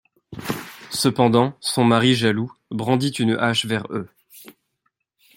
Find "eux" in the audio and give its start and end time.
3.93-4.09